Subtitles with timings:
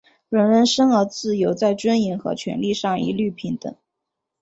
[0.29, 3.75] 人人生而自由,在尊严和权利上一律平等。